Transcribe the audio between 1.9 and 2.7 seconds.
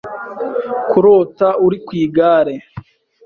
igare.